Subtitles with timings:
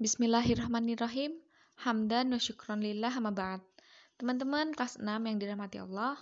[0.00, 1.36] Bismillahirrahmanirrahim.
[1.84, 3.60] Hamdan wa syukron lillah ba'd.
[4.16, 6.16] Teman-teman kelas 6 yang dirahmati Allah,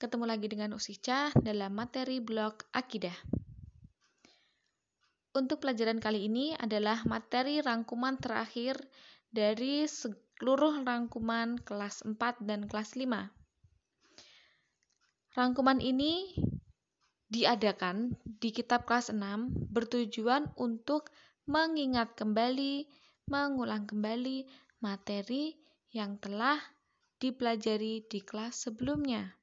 [0.00, 3.12] ketemu lagi dengan Usica dalam materi blog Akidah.
[5.36, 8.80] Untuk pelajaran kali ini adalah materi rangkuman terakhir
[9.28, 12.16] dari seluruh rangkuman kelas 4
[12.48, 13.28] dan kelas 5.
[15.36, 16.32] Rangkuman ini
[17.28, 19.20] diadakan di kitab kelas 6
[19.68, 21.12] bertujuan untuk
[21.48, 22.84] mengingat kembali,
[23.30, 24.44] mengulang kembali
[24.82, 25.56] materi
[25.92, 26.58] yang telah
[27.20, 29.36] dipelajari di kelas sebelumnya.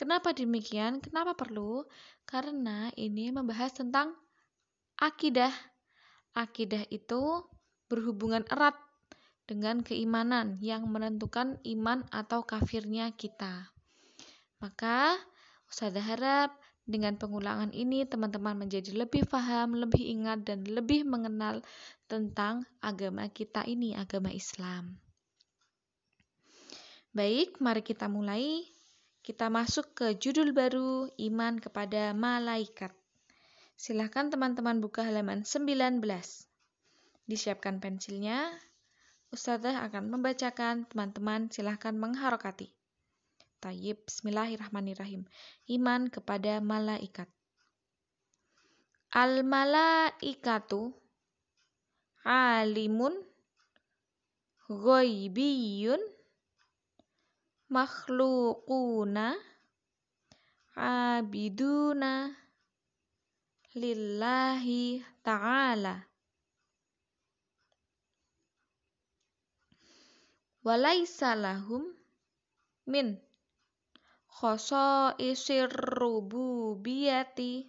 [0.00, 1.04] Kenapa demikian?
[1.04, 1.84] Kenapa perlu?
[2.24, 4.16] Karena ini membahas tentang
[4.96, 5.52] akidah.
[6.32, 7.44] Akidah itu
[7.90, 8.78] berhubungan erat
[9.44, 13.68] dengan keimanan yang menentukan iman atau kafirnya kita.
[14.62, 15.18] Maka,
[15.66, 16.59] Ustazah harap
[16.90, 21.62] dengan pengulangan ini teman-teman menjadi lebih paham, lebih ingat, dan lebih mengenal
[22.10, 24.98] tentang agama kita ini, agama Islam.
[27.14, 28.66] Baik, mari kita mulai.
[29.22, 32.90] Kita masuk ke judul baru, Iman kepada Malaikat.
[33.78, 36.02] Silahkan teman-teman buka halaman 19.
[37.30, 38.50] Disiapkan pensilnya.
[39.30, 42.79] Ustazah akan membacakan, teman-teman silahkan mengharokati.
[43.60, 45.28] Tayyib, bismillahirrahmanirrahim.
[45.68, 47.28] Iman kepada malaikat.
[49.12, 50.96] Al-malaikatu
[52.24, 53.12] alimun
[54.64, 56.00] ghaibiyun
[57.68, 59.36] makhlukuna
[60.72, 62.32] abiduna
[63.76, 66.08] lillahi ta'ala.
[70.64, 71.92] Walaysa lahum
[72.88, 73.20] min
[74.30, 77.66] khosaisir rububiyati.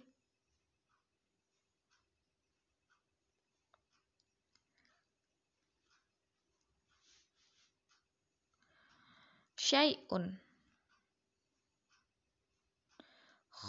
[9.62, 10.42] Syai'un.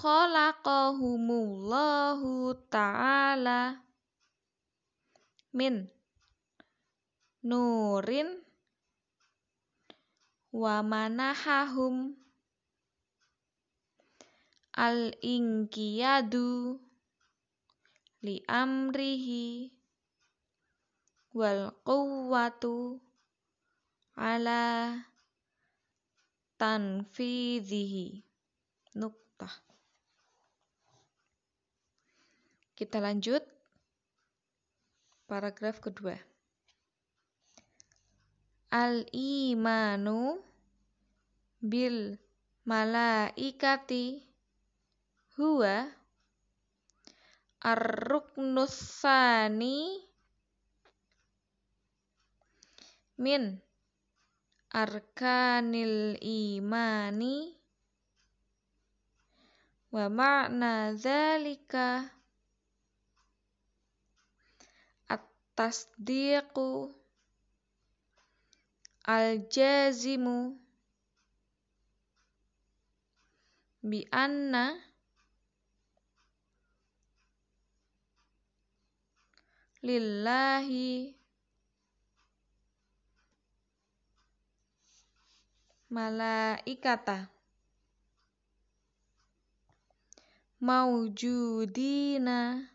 [0.04, 3.80] Khalaqahumullahu ta'ala
[5.54, 5.88] min
[7.46, 8.42] nurin
[10.52, 12.23] wa manahahum
[14.74, 16.82] al-inqiyadu
[18.26, 19.70] li amrihi
[21.38, 22.98] wal quwwatu
[24.18, 24.98] ala
[26.58, 28.26] tanfidhihi.
[28.98, 29.74] Nuktah
[32.84, 33.44] kita lanjut.
[35.30, 36.20] Paragraf kedua.
[38.74, 40.42] Al imanu
[41.64, 42.20] bil
[42.68, 44.20] malaikati
[45.38, 45.90] huwa
[47.72, 49.02] ar-ruknus
[53.24, 53.44] min
[54.74, 57.54] arkanil imani
[59.94, 62.10] wa ma'na dzalika
[65.14, 66.90] at-tasdiqu
[69.06, 70.38] al-jazimu
[73.90, 74.93] bi anna
[79.84, 81.12] lillahi.
[85.94, 87.30] Malaikata.
[90.64, 92.72] Maujudina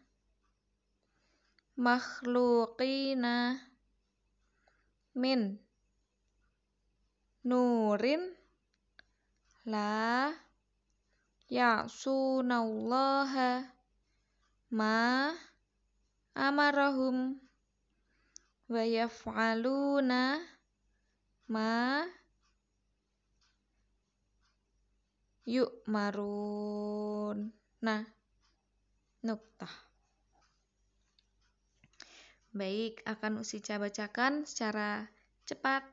[1.81, 3.57] makhlukina
[5.17, 5.57] min.
[7.49, 8.37] Nurin.
[9.65, 10.29] La.
[11.49, 13.73] Ya'sunallaha.
[14.69, 15.33] Ma
[16.39, 17.35] amarahum
[18.71, 20.39] wa yaf'aluna
[21.51, 22.07] ma
[25.49, 27.49] yu'marun.
[27.81, 28.05] Nah,
[29.25, 29.73] nuktah.
[32.53, 35.09] Baik, akan Usica bacakan secara
[35.49, 35.89] cepat.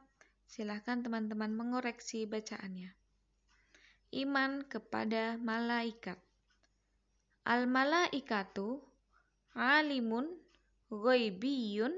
[0.46, 2.92] Silahkan teman-teman mengoreksi bacaannya.
[4.16, 6.20] Iman kepada malaikat.
[7.46, 8.82] Al-malaikatu
[9.56, 10.28] alimun
[10.92, 11.96] ghaibiyun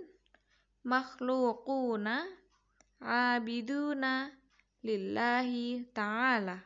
[0.86, 2.24] makhlukuna
[3.01, 4.31] abiduna
[4.86, 6.62] lillahi ta'ala.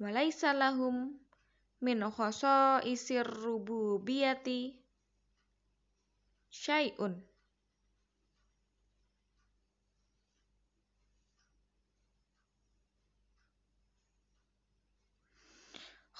[0.00, 1.18] Walaysa lahum
[1.82, 1.98] min
[2.86, 4.78] isir rububiyati
[6.50, 7.18] syai'un.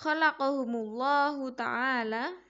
[0.03, 2.42] Khalaqahumullahu ta'ala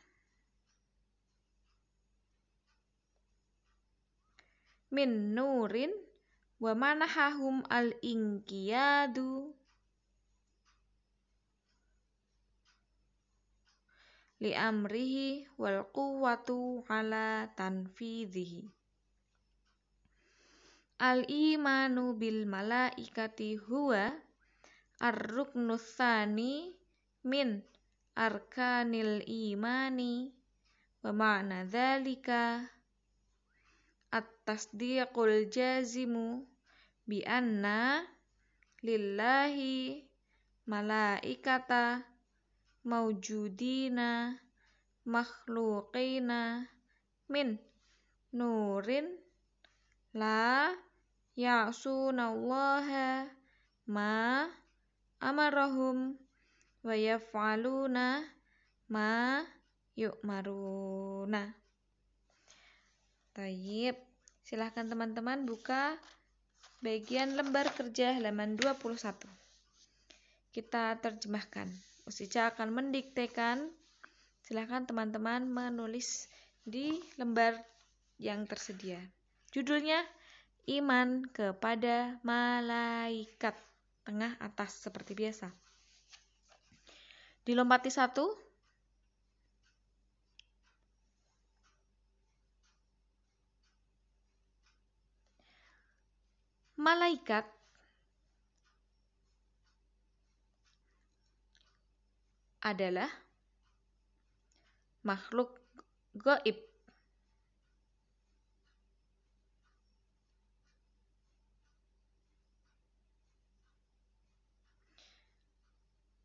[4.92, 5.90] min nurin
[6.60, 9.50] wa manahahum al-inqiyadu
[14.42, 18.68] li amrihi wal quwwatu ala tanfidhihi.
[21.02, 24.12] Al imanu bil malaikati huwa
[25.02, 26.74] ar-ruknu tsani
[27.26, 27.62] min
[28.14, 30.30] arkanil imani
[31.02, 32.66] wa ma'na dzalika
[34.42, 36.42] at-tasdiqul jazimu
[37.06, 38.02] bi anna
[38.82, 40.02] lillahi
[40.66, 42.02] malaikata
[42.82, 44.34] maujudina
[45.06, 46.66] makhluqina
[47.30, 47.54] min
[48.34, 49.14] nurin
[50.10, 50.74] la
[51.38, 53.30] ya'sunallaha
[53.94, 54.10] ma
[55.22, 56.18] amarahum
[56.82, 58.26] wa yaf'aluna
[58.90, 59.38] ma
[59.94, 61.54] yu'maruna
[63.32, 64.11] Tayyib.
[64.42, 65.94] Silahkan teman-teman buka
[66.82, 68.98] bagian lembar kerja halaman 21.
[70.50, 71.70] Kita terjemahkan.
[72.04, 73.70] Usica akan mendiktekan.
[74.42, 76.26] Silahkan teman-teman menulis
[76.66, 77.54] di lembar
[78.18, 78.98] yang tersedia.
[79.54, 80.02] Judulnya
[80.66, 83.54] Iman kepada Malaikat.
[84.02, 85.50] Tengah atas seperti biasa.
[87.42, 88.30] Dilompati satu,
[96.82, 97.46] malaikat
[102.58, 103.06] adalah
[105.06, 105.62] makhluk
[106.18, 106.58] gaib.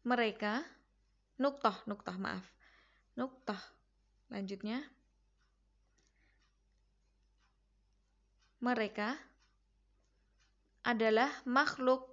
[0.07, 0.63] Mereka
[1.37, 2.45] nuktoh, nuktoh maaf.
[3.19, 3.59] Nuktoh.
[4.31, 4.79] Lanjutnya.
[8.63, 9.19] Mereka
[10.87, 12.07] adalah makhluk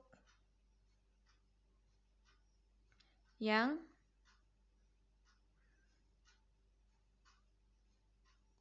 [3.39, 3.79] yang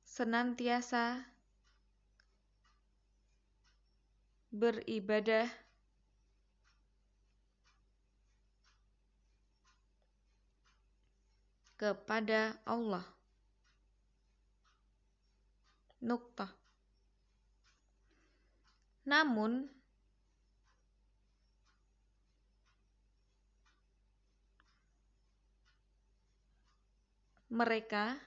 [0.06, 1.25] senantiasa
[4.54, 5.50] beribadah
[11.74, 13.01] kepada Allah.
[16.06, 16.54] Nuktah.
[19.10, 19.65] Namun,
[27.53, 28.17] mereka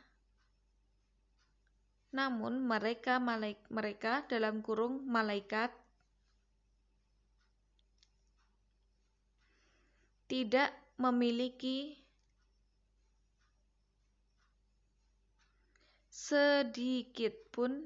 [2.17, 5.69] namun mereka malaik, mereka dalam kurung malaikat
[10.25, 11.93] tidak memiliki
[16.09, 17.85] sedikit pun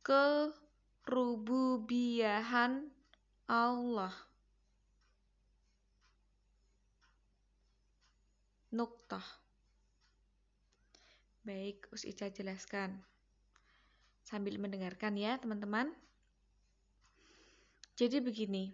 [0.00, 2.88] kerububiahan
[3.44, 4.29] Allah.
[8.70, 9.24] Nuktah.
[11.42, 12.94] Baik, Us Ica jelaskan.
[14.22, 15.90] Sambil mendengarkan ya, teman-teman.
[17.98, 18.70] Jadi begini.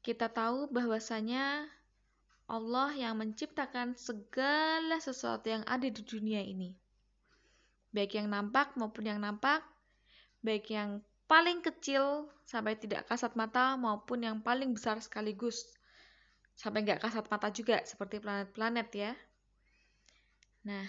[0.00, 1.66] Kita tahu bahwasanya
[2.48, 6.72] Allah yang menciptakan segala sesuatu yang ada di dunia ini.
[7.92, 9.60] Baik yang nampak maupun yang nampak,
[10.40, 15.77] baik yang paling kecil sampai tidak kasat mata maupun yang paling besar sekaligus
[16.58, 19.12] sampai nggak kasat mata juga seperti planet-planet ya.
[20.66, 20.82] Nah,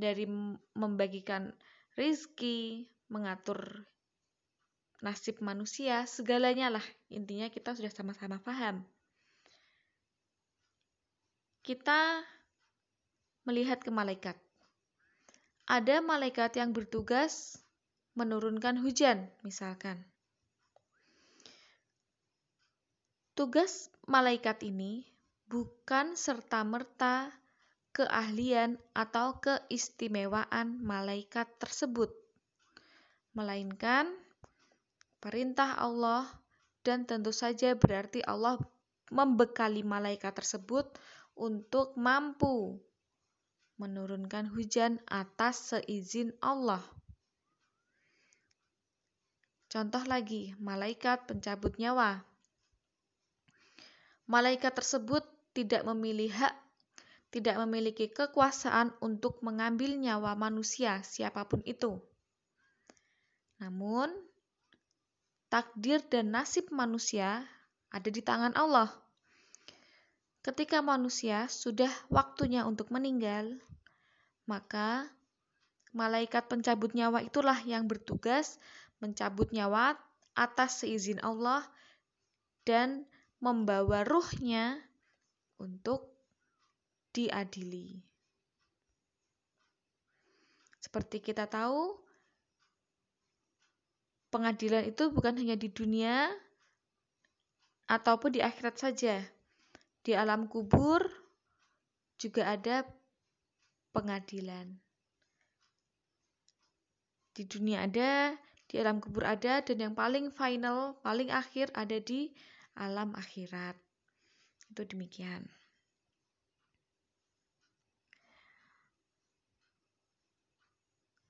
[0.00, 0.24] dari
[0.72, 1.52] membagikan
[1.92, 3.84] rizki, mengatur
[5.04, 6.86] nasib manusia, segalanya lah.
[7.12, 8.80] Intinya kita sudah sama-sama paham.
[11.60, 12.24] Kita
[13.44, 14.40] melihat ke malaikat.
[15.68, 17.60] Ada malaikat yang bertugas
[18.16, 20.00] menurunkan hujan, misalkan.
[23.38, 25.06] Tugas malaikat ini
[25.46, 27.30] bukan serta-merta
[27.94, 32.10] keahlian atau keistimewaan malaikat tersebut,
[33.38, 34.10] melainkan
[35.22, 36.26] perintah Allah
[36.82, 38.58] dan tentu saja berarti Allah
[39.14, 40.90] membekali malaikat tersebut
[41.38, 42.74] untuk mampu
[43.78, 46.82] menurunkan hujan atas seizin Allah.
[49.70, 52.27] Contoh lagi, malaikat pencabut nyawa
[54.28, 55.24] malaikat tersebut
[55.56, 56.54] tidak memilih hak,
[57.32, 61.98] tidak memiliki kekuasaan untuk mengambil nyawa manusia, siapa pun itu.
[63.58, 64.12] Namun,
[65.48, 67.42] takdir dan nasib manusia
[67.88, 68.92] ada di tangan Allah.
[70.44, 73.58] Ketika manusia sudah waktunya untuk meninggal,
[74.48, 75.08] maka
[75.92, 78.56] malaikat pencabut nyawa itulah yang bertugas
[79.02, 79.98] mencabut nyawa
[80.38, 81.66] atas seizin Allah
[82.62, 83.08] dan
[83.38, 84.82] membawa ruhnya
[85.62, 86.10] untuk
[87.14, 88.02] diadili.
[90.78, 91.98] Seperti kita tahu,
[94.30, 96.30] pengadilan itu bukan hanya di dunia
[97.90, 99.20] ataupun di akhirat saja.
[100.02, 101.04] Di alam kubur
[102.16, 102.86] juga ada
[103.92, 104.78] pengadilan.
[107.34, 108.34] Di dunia ada,
[108.66, 112.34] di alam kubur ada, dan yang paling final, paling akhir ada di
[112.78, 113.74] alam akhirat.
[114.70, 115.42] Itu demikian.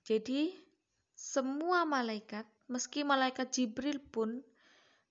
[0.04, 0.52] Jadi,
[1.16, 4.40] semua malaikat, meski malaikat Jibril pun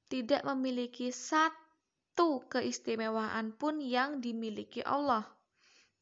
[0.09, 5.37] tidak memiliki satu keistimewaan pun yang dimiliki Allah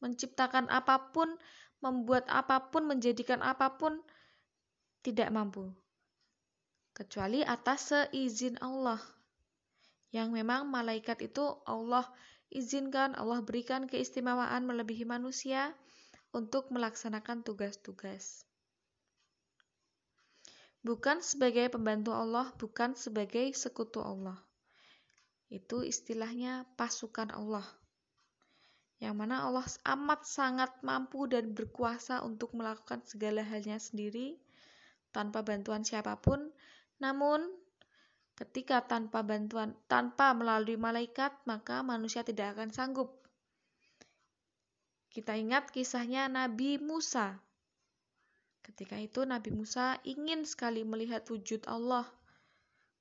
[0.00, 1.28] menciptakan apa pun,
[1.80, 4.00] membuat apa pun, menjadikan apa pun
[5.00, 5.72] tidak mampu.
[6.96, 9.00] Kecuali atas seizin Allah.
[10.16, 12.08] Yang memang malaikat itu Allah
[12.48, 15.76] izinkan, Allah berikan keistimewaan melebihi manusia
[16.32, 18.48] untuk melaksanakan tugas-tugas.
[20.80, 24.40] Bukan sebagai pembantu Allah, bukan sebagai sekutu Allah.
[25.52, 27.66] Itu istilahnya pasukan Allah
[28.96, 34.40] yang mana Allah amat sangat mampu dan berkuasa untuk melakukan segala halnya sendiri
[35.12, 36.48] tanpa bantuan siapa pun.
[36.96, 37.44] Namun,
[38.36, 43.16] ketika tanpa bantuan, tanpa melalui malaikat, maka manusia tidak akan sanggup.
[45.08, 47.40] Kita ingat kisahnya Nabi Musa.
[48.60, 52.04] Ketika itu Nabi Musa ingin sekali melihat wujud Allah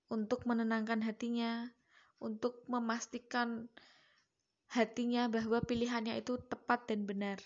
[0.08, 1.68] untuk menenangkan hatinya,
[2.24, 3.68] untuk memastikan
[4.72, 7.44] hatinya bahwa pilihannya itu tepat dan benar.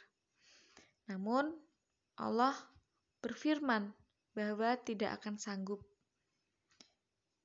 [1.10, 1.58] Namun,
[2.22, 2.54] Allah
[3.26, 3.90] berfirman
[4.38, 5.82] bahwa tidak akan sanggup.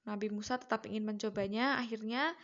[0.04, 2.36] Nabi Musa tetap ingin mencobanya, akhirnya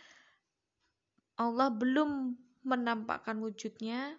[1.37, 4.17] Allah belum menampakkan wujudnya,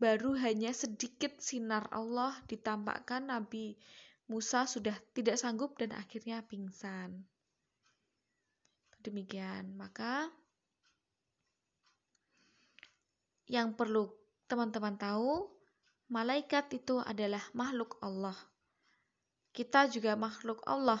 [0.00, 3.76] baru hanya sedikit sinar Allah ditampakkan Nabi
[4.28, 7.28] Musa sudah tidak sanggup dan akhirnya pingsan.
[9.04, 10.32] Demikian, maka
[13.44, 14.08] yang perlu
[14.48, 15.52] teman-teman tahu,
[16.08, 18.36] malaikat itu adalah makhluk Allah.
[19.52, 21.00] Kita juga makhluk Allah.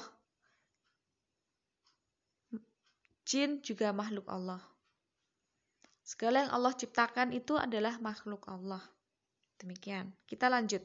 [3.24, 4.60] Jin juga makhluk Allah.
[6.04, 8.84] Segala yang Allah ciptakan itu adalah makhluk Allah.
[9.56, 10.12] Demikian.
[10.28, 10.84] Kita lanjut.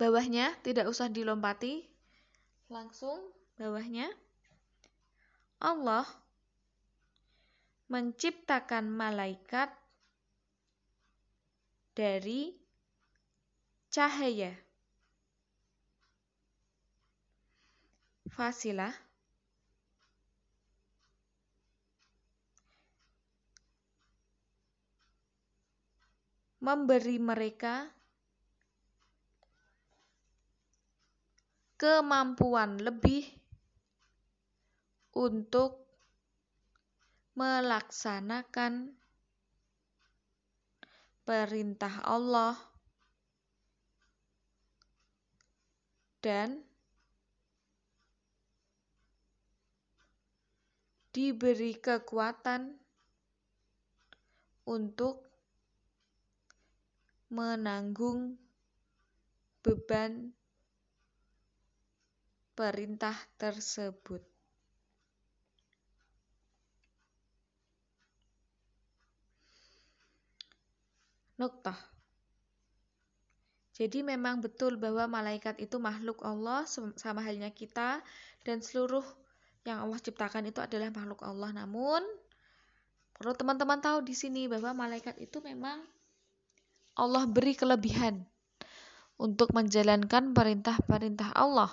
[0.00, 1.84] Bawahnya tidak usah dilompati.
[2.72, 3.20] Langsung
[3.60, 4.08] bawahnya.
[5.60, 6.08] Allah
[7.92, 9.68] menciptakan malaikat
[11.92, 12.56] dari
[13.92, 14.56] cahaya.
[18.32, 19.09] Fasilah
[26.60, 27.88] memberi mereka
[31.80, 33.24] kemampuan lebih
[35.16, 35.80] untuk
[37.32, 38.92] melaksanakan
[41.24, 42.52] perintah Allah
[46.20, 46.60] dan
[51.16, 52.76] diberi kekuatan
[54.68, 55.29] untuk
[57.30, 58.34] menanggung
[59.62, 60.34] beban
[62.58, 64.20] perintah tersebut.
[71.40, 71.78] Nuktah.
[73.80, 78.04] Jadi memang betul bahwa malaikat itu makhluk Allah sama halnya kita
[78.44, 79.00] dan seluruh
[79.64, 81.64] yang Allah ciptakan itu adalah makhluk Allah.
[81.64, 82.04] Namun
[83.16, 85.80] perlu teman-teman tahu di sini bahwa malaikat itu memang
[86.98, 88.26] Allah beri kelebihan
[89.20, 91.70] untuk menjalankan perintah-perintah Allah.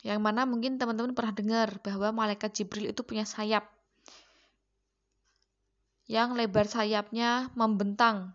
[0.00, 3.66] Yang mana mungkin teman-teman pernah dengar bahwa malaikat Jibril itu punya sayap
[6.08, 8.32] yang lebar sayapnya membentang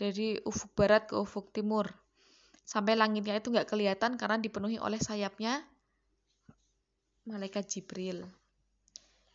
[0.00, 1.92] dari ufuk barat ke ufuk timur.
[2.64, 5.60] Sampai langitnya itu nggak kelihatan karena dipenuhi oleh sayapnya
[7.28, 8.24] malaikat Jibril.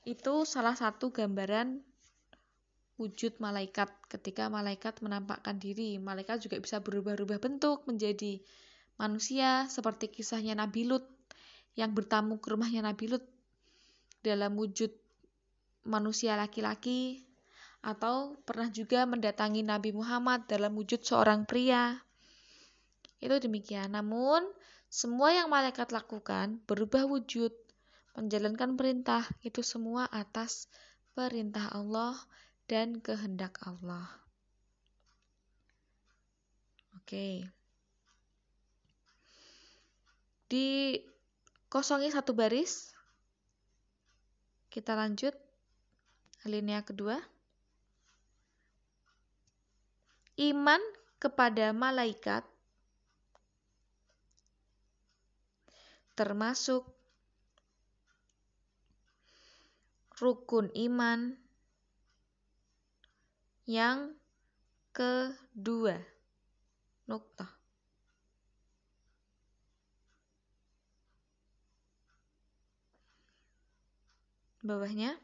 [0.01, 1.88] Itu salah satu gambaran
[2.99, 5.95] wujud malaikat ketika malaikat menampakkan diri.
[5.97, 8.43] Malaikat juga bisa berubah-ubah bentuk menjadi
[8.99, 11.07] manusia seperti kisahnya Nabi Lut
[11.79, 13.23] yang bertamu ke rumahnya Nabi Lut
[14.19, 14.91] dalam wujud
[15.87, 17.23] manusia laki-laki
[17.79, 21.95] atau pernah juga mendatangi Nabi Muhammad dalam wujud seorang pria.
[23.23, 23.95] Itu demikian.
[23.95, 24.43] Namun,
[24.91, 27.55] semua yang malaikat lakukan berubah wujud,
[28.19, 30.67] menjalankan perintah, itu semua atas
[31.15, 32.19] perintah Allah
[32.69, 34.05] dan kehendak Allah.
[36.93, 37.49] Oke.
[40.45, 41.01] Di
[41.65, 42.93] kosongi satu baris.
[44.69, 45.33] Kita lanjut
[46.45, 47.17] alinea kedua.
[50.37, 50.79] Iman
[51.17, 52.45] kepada malaikat
[56.13, 56.85] termasuk
[60.21, 61.33] rukun iman
[63.69, 64.17] yang
[64.89, 66.01] kedua.
[67.05, 67.45] Nukta.
[74.65, 75.21] Bawahnya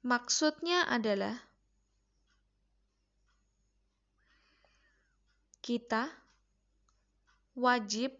[0.00, 1.38] Maksudnya adalah
[5.60, 6.08] kita
[7.52, 8.16] wajib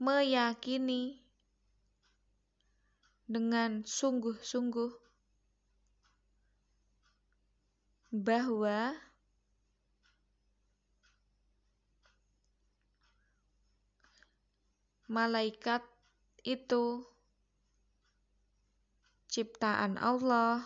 [0.00, 1.25] meyakini
[3.26, 4.94] dengan sungguh-sungguh
[8.14, 8.94] bahwa
[15.10, 15.82] malaikat
[16.46, 17.02] itu
[19.30, 20.62] ciptaan Allah,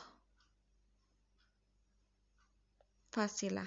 [3.11, 3.67] fasilah.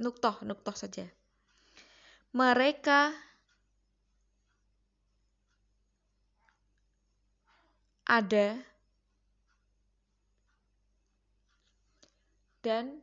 [0.00, 1.04] Nuktoh, nuktoh saja.
[2.32, 3.12] Mereka
[8.10, 8.58] ada.
[12.60, 12.98] Dan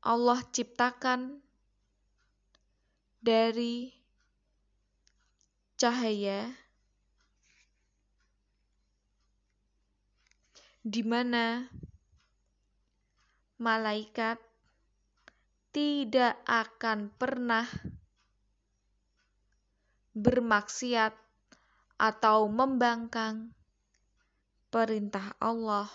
[0.00, 1.44] Allah ciptakan
[3.20, 3.92] dari
[5.76, 6.48] cahaya
[10.80, 11.68] di mana
[13.60, 14.40] malaikat
[15.68, 17.68] tidak akan pernah
[20.16, 21.19] bermaksiat
[22.00, 23.52] atau membangkang
[24.72, 25.92] perintah Allah.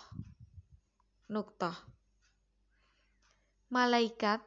[1.25, 1.73] Nuktah.
[3.73, 4.45] Malaikat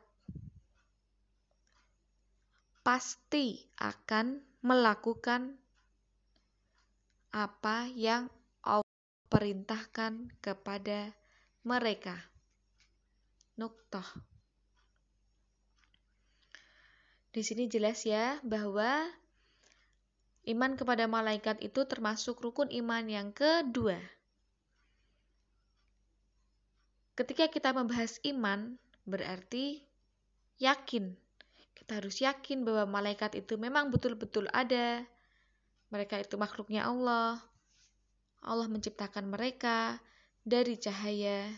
[2.87, 5.59] pasti akan melakukan
[7.35, 8.31] apa yang
[9.29, 11.13] perintahkan kepada
[11.67, 12.17] mereka.
[13.59, 14.07] Nuktah.
[17.35, 19.05] Di sini jelas ya bahwa
[20.47, 23.99] iman kepada malaikat itu termasuk rukun iman yang kedua.
[27.19, 29.83] Ketika kita membahas iman, berarti
[30.63, 31.19] yakin.
[31.75, 35.03] Kita harus yakin bahwa malaikat itu memang betul-betul ada.
[35.91, 37.43] Mereka itu makhluknya Allah.
[38.45, 39.99] Allah menciptakan mereka
[40.47, 41.51] dari cahaya.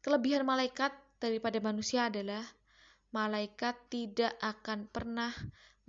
[0.00, 2.42] Kelebihan malaikat daripada manusia adalah
[3.12, 5.30] malaikat tidak akan pernah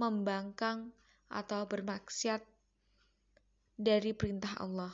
[0.01, 0.89] membangkang
[1.29, 2.41] atau bermaksiat
[3.77, 4.93] dari perintah Allah.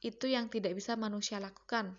[0.00, 1.92] Itu yang tidak bisa manusia lakukan.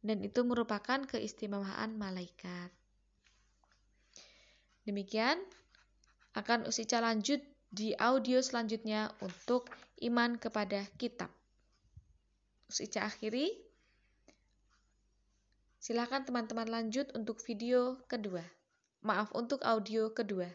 [0.00, 2.72] Dan itu merupakan keistimewaan malaikat.
[4.82, 5.38] Demikian
[6.34, 7.38] akan Usica lanjut
[7.70, 9.70] di audio selanjutnya untuk
[10.02, 11.30] iman kepada kitab.
[12.66, 13.52] Usica akhiri.
[15.78, 18.61] Silakan teman-teman lanjut untuk video kedua.
[19.02, 20.46] Maaf untuk audio kedua.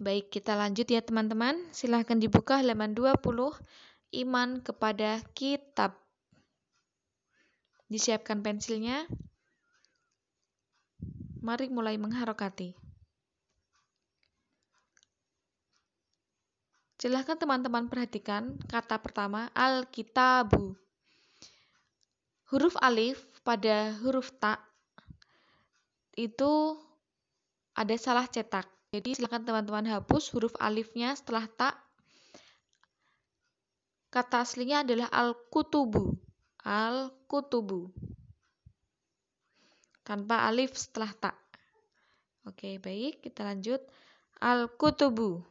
[0.00, 1.60] Baik, kita lanjut ya teman-teman.
[1.76, 3.20] Silahkan dibuka halaman 20
[4.16, 5.92] Iman kepada kitab.
[7.92, 9.04] Disiapkan pensilnya.
[11.44, 12.72] Mari mulai mengharokati.
[16.96, 20.72] Silahkan teman-teman perhatikan kata pertama Alkitabu.
[22.48, 24.56] Huruf alif pada huruf ta
[26.14, 26.78] itu
[27.74, 28.66] ada salah cetak.
[28.94, 31.74] Jadi silahkan teman-teman hapus huruf alifnya setelah ta.
[34.14, 36.14] Kata aslinya adalah al-kutubu.
[36.62, 37.90] Al-kutubu.
[40.06, 41.32] Tanpa alif setelah ta.
[42.46, 43.26] Oke, baik.
[43.26, 43.82] Kita lanjut.
[44.38, 45.42] Al-kutubu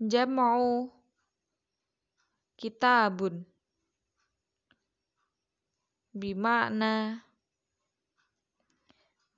[0.00, 0.88] jam'u
[2.56, 3.44] kitabun
[6.16, 7.20] bima'na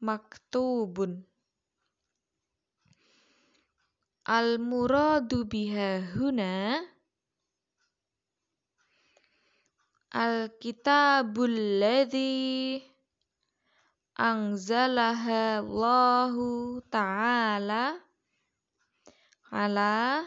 [0.03, 1.23] maktubun.
[4.27, 6.83] Al muradu biha huna.
[10.13, 12.77] Al-kitabul ladzi
[14.21, 17.97] anzalaha Allahu ta'ala
[19.49, 20.21] ala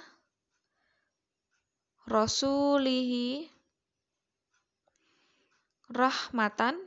[2.10, 3.46] rasulihi
[5.94, 6.78] rahmatan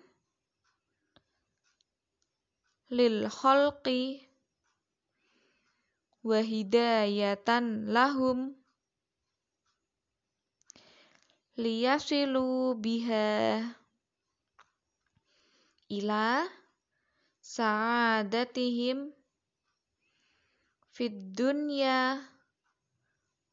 [2.88, 4.24] lil khalqi
[6.24, 8.57] wa hidayatan lahum
[11.61, 13.61] liyasilu biha
[15.92, 16.48] ila
[17.44, 19.12] sa'adatihim
[20.88, 22.24] fid dunya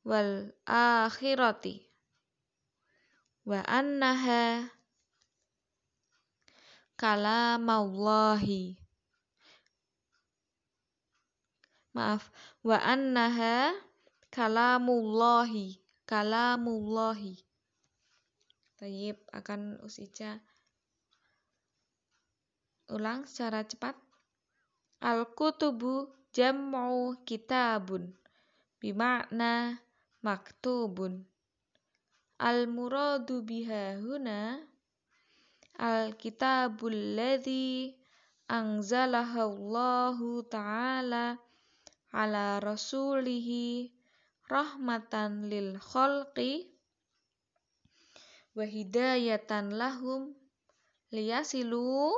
[0.08, 1.84] wal akhirati
[3.43, 4.71] wa annaha
[6.95, 8.85] kalamallahi
[11.95, 12.29] maaf.
[12.62, 13.71] Wa annaha
[14.29, 15.79] kalamullahi.
[16.05, 17.41] Kalamullahi.
[18.75, 20.43] Tayyib akan Usica
[22.91, 23.97] ulang secara cepat.
[25.01, 28.13] Al-kutubu jam'u kitabun.
[28.77, 29.81] Bimakna
[30.21, 31.25] maktubun.
[32.38, 34.62] Al-muradu biha huna.
[35.81, 37.97] Al-kitabul ladzi
[38.45, 41.44] anzalahallahu ta'ala
[42.15, 43.91] ala rasulihi
[44.47, 46.71] rahmatan lil khalqi
[48.56, 50.32] wa hidayatan lahum
[51.12, 52.15] liyasilu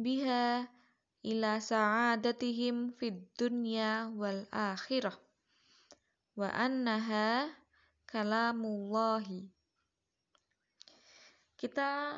[0.00, 0.64] biha
[1.20, 5.12] ila sa'adatihim fid dunya wal akhirah.
[6.32, 7.52] Wa annaha
[8.08, 9.52] kalamullahi.
[11.60, 12.16] Kita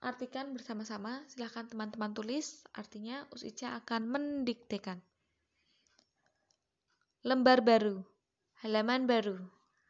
[0.00, 1.20] artikan bersama-sama.
[1.28, 2.64] Silahkan teman-teman tulis.
[2.72, 5.04] Artinya Usica akan mendiktekan
[7.22, 8.02] lembar baru
[8.66, 9.38] halaman baru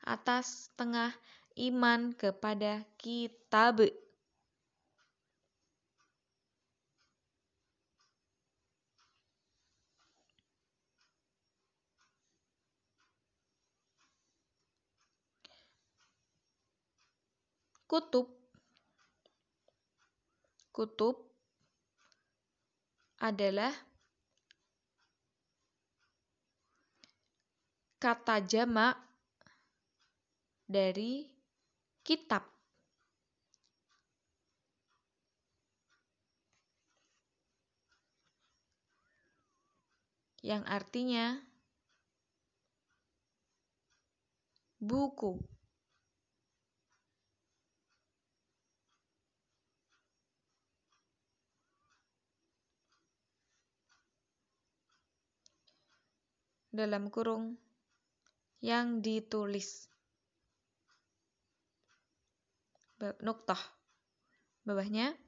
[0.05, 1.17] atas tengah
[1.57, 3.81] iman kepada kitab.
[17.89, 18.33] Kutub
[20.73, 21.29] Kutub
[23.21, 23.69] adalah
[28.03, 28.99] kata jamak
[30.67, 31.31] dari
[32.03, 32.43] kitab.
[40.43, 41.39] Yang artinya
[44.83, 45.39] buku.
[56.73, 57.55] Dalam kurung
[58.63, 59.93] yang ditulis.
[63.19, 63.59] nuktah.
[64.63, 65.19] Bawahnya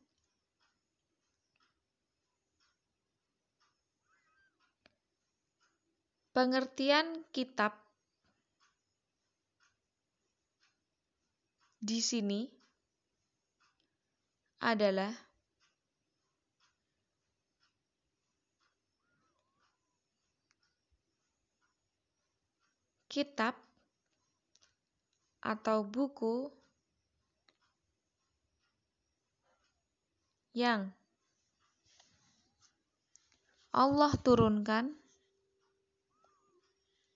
[6.31, 7.75] pengertian kitab.
[11.85, 12.49] Di sini
[14.63, 15.13] adalah
[23.15, 23.55] kitab
[25.39, 26.51] atau buku
[30.51, 30.91] yang
[33.71, 34.99] Allah turunkan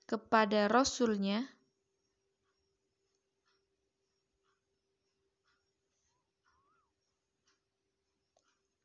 [0.07, 1.43] kepada Rasulnya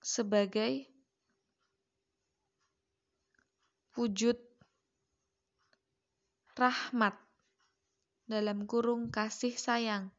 [0.02, 0.89] sebagai
[3.97, 4.52] wujud
[6.53, 7.17] rahmat
[8.29, 10.13] dalam kurung kasih sayang.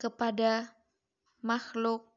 [0.00, 0.72] Kepada
[1.44, 2.08] makhluk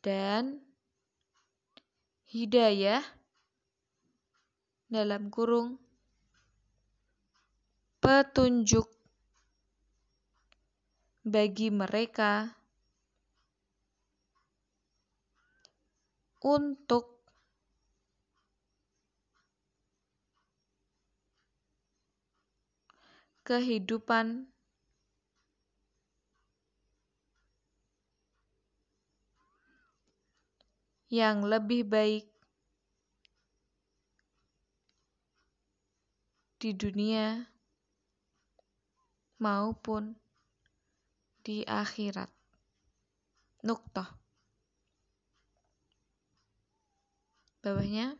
[0.00, 0.64] dan
[2.32, 3.04] hidayah
[4.88, 5.76] dalam kurung
[8.00, 8.88] petunjuk
[11.28, 12.57] bagi mereka
[16.42, 17.18] untuk
[23.48, 24.52] kehidupan
[31.08, 32.28] yang lebih baik
[36.60, 37.48] di dunia
[39.40, 40.18] maupun
[41.46, 42.28] di akhirat.
[43.64, 44.17] Nuktah.
[47.68, 48.16] Bawahnya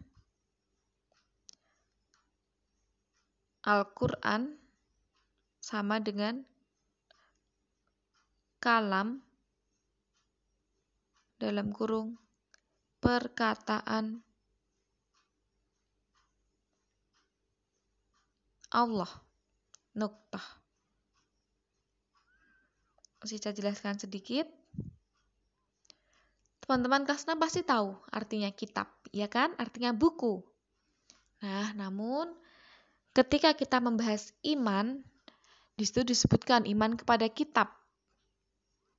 [3.64, 4.60] Al-Quran
[5.56, 6.44] sama dengan
[8.60, 9.24] kalam
[11.40, 12.20] dalam kurung
[13.00, 14.20] perkataan
[18.68, 19.08] Allah.
[19.96, 20.44] Nuktah.
[23.24, 24.44] Saya jelaskan sedikit.
[26.68, 29.54] Teman-teman kelas 6 pasti tahu artinya kitab, ya kan?
[29.56, 30.42] Artinya buku.
[31.44, 32.30] Nah, namun
[33.14, 35.02] ketika kita membahas iman,
[35.78, 37.70] di situ disebutkan iman kepada kitab.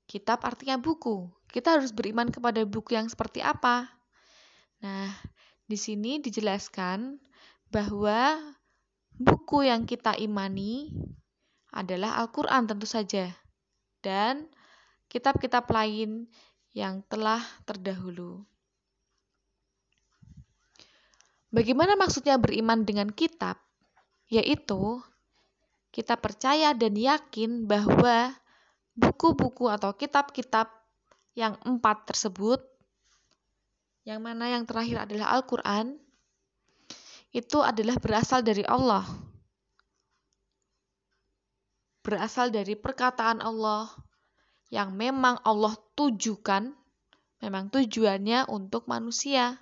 [0.07, 1.27] Kitab artinya buku.
[1.51, 3.89] Kita harus beriman kepada buku yang seperti apa?
[4.79, 5.11] Nah,
[5.67, 7.19] di sini dijelaskan
[7.69, 8.39] bahwa
[9.19, 10.95] buku yang kita imani
[11.69, 13.29] adalah Al-Quran tentu saja,
[14.01, 14.49] dan
[15.11, 16.25] kitab-kitab lain
[16.73, 18.47] yang telah terdahulu.
[21.49, 23.57] Bagaimana maksudnya beriman dengan kitab?
[24.29, 25.01] Yaitu,
[25.89, 28.37] kita percaya dan yakin bahwa
[28.93, 30.69] buku-buku atau kitab-kitab
[31.33, 32.61] yang empat tersebut,
[34.05, 35.97] yang mana yang terakhir adalah Al-Quran,
[37.33, 39.09] itu adalah berasal dari Allah.
[42.05, 43.89] Berasal dari perkataan Allah
[44.69, 46.73] yang memang Allah tujukan,
[47.41, 49.57] memang tujuannya untuk manusia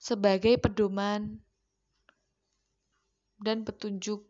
[0.00, 1.36] sebagai pedoman
[3.36, 4.24] dan petunjuk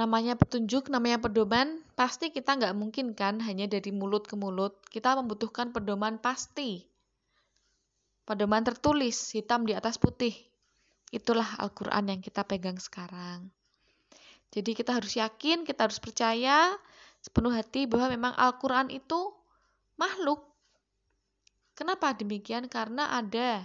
[0.00, 4.80] namanya petunjuk, namanya pedoman, pasti kita nggak mungkin kan hanya dari mulut ke mulut.
[4.88, 6.88] Kita membutuhkan pedoman pasti.
[8.24, 10.32] Pedoman tertulis, hitam di atas putih.
[11.12, 13.52] Itulah Al-Quran yang kita pegang sekarang.
[14.50, 16.72] Jadi kita harus yakin, kita harus percaya
[17.20, 19.34] sepenuh hati bahwa memang Al-Quran itu
[20.00, 20.49] makhluk.
[21.80, 22.68] Kenapa demikian?
[22.68, 23.64] Karena ada.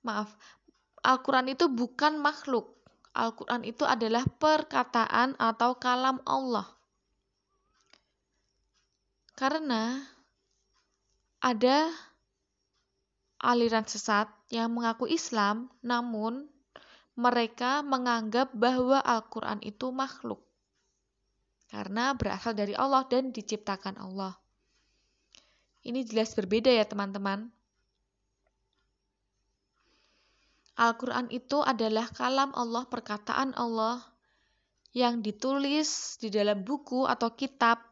[0.00, 0.32] Maaf,
[1.04, 2.72] Al-Quran itu bukan makhluk
[3.12, 6.64] Al-Quran itu adalah perkataan atau kalam Allah.
[9.36, 10.00] Karena
[11.44, 11.92] ada
[13.36, 16.48] aliran sesat yang mengaku Islam, namun
[17.12, 20.40] mereka menganggap bahwa Al-Quran itu makhluk.
[21.68, 24.41] Karena berasal dari Allah dan diciptakan Allah.
[25.82, 27.50] Ini jelas berbeda ya teman-teman.
[30.78, 34.00] Al-Quran itu adalah kalam Allah, perkataan Allah
[34.96, 37.82] yang ditulis di dalam buku atau kitab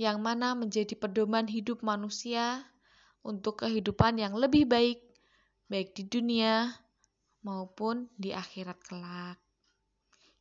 [0.00, 2.64] yang mana menjadi pedoman hidup manusia
[3.22, 4.98] untuk kehidupan yang lebih baik,
[5.70, 6.72] baik di dunia
[7.46, 9.38] maupun di akhirat kelak.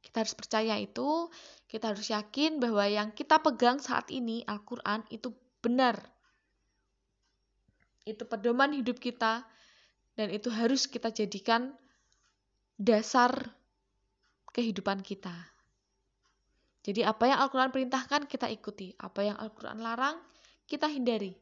[0.02, 1.30] Kita harus percaya itu,
[1.70, 5.30] kita harus yakin bahwa yang kita pegang saat ini, Al-Quran, itu
[5.62, 6.02] benar.
[8.06, 9.46] Itu pedoman hidup kita,
[10.18, 11.72] dan itu harus kita jadikan
[12.76, 13.32] dasar
[14.52, 15.34] kehidupan kita.
[16.82, 20.18] Jadi apa yang Al-Quran perintahkan kita ikuti, apa yang Al-Quran larang
[20.66, 21.38] kita hindari.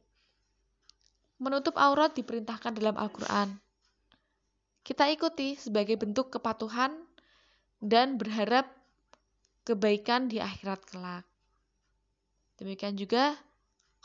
[1.40, 3.56] Menutup aurat diperintahkan dalam Al-Quran.
[4.84, 6.92] Kita ikuti sebagai bentuk kepatuhan
[7.80, 8.68] dan berharap
[9.64, 11.24] kebaikan di akhirat kelak.
[12.60, 13.32] Demikian juga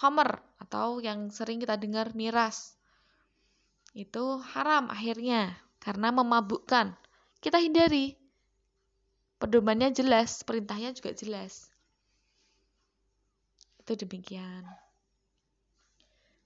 [0.02, 2.76] homer atau yang sering kita dengar miras
[3.96, 6.92] itu haram akhirnya karena memabukkan.
[7.40, 8.20] Kita hindari.
[9.40, 11.72] Pedomannya jelas, perintahnya juga jelas.
[13.80, 14.68] Itu demikian.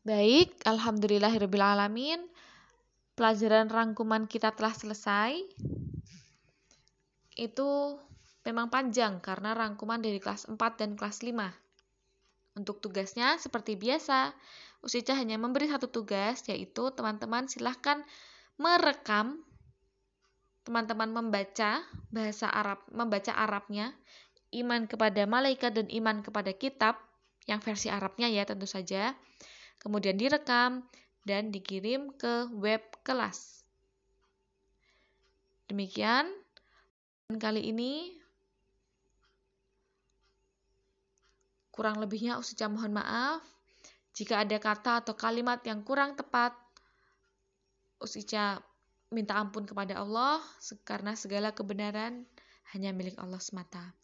[0.06, 1.66] Baik, alhamdulillahirabbil
[3.18, 5.42] Pelajaran rangkuman kita telah selesai.
[7.34, 7.98] Itu
[8.46, 11.69] memang panjang karena rangkuman dari kelas 4 dan kelas 5.
[12.60, 14.36] Untuk tugasnya seperti biasa,
[14.84, 18.04] Usica hanya memberi satu tugas, yaitu teman-teman silahkan
[18.60, 19.40] merekam
[20.68, 21.80] teman-teman membaca
[22.12, 23.96] bahasa Arab, membaca Arabnya,
[24.52, 27.00] iman kepada malaikat dan iman kepada kitab,
[27.48, 29.16] yang versi Arabnya ya tentu saja.
[29.80, 30.84] Kemudian direkam
[31.24, 33.64] dan dikirim ke web kelas.
[35.72, 36.28] Demikian
[37.40, 38.20] kali ini
[41.80, 43.40] kurang lebihnya Usica mohon maaf.
[44.12, 46.52] Jika ada kata atau kalimat yang kurang tepat,
[48.04, 48.60] Usica
[49.16, 50.44] minta ampun kepada Allah
[50.84, 52.28] karena segala kebenaran
[52.76, 53.96] hanya milik Allah semata.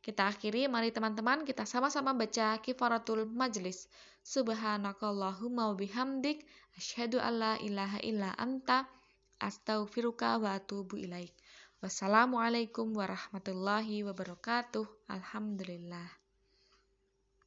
[0.00, 3.92] Kita akhiri, mari teman-teman kita sama-sama baca kifaratul majlis.
[4.24, 6.48] Subhanakallahumma bihamdik
[6.80, 8.88] asyhadu alla ilaha illa anta
[9.36, 11.36] astaghfiruka wa atubu ilaik.
[11.84, 15.12] Wassalamualaikum warahmatullahi wabarakatuh.
[15.12, 16.17] Alhamdulillah.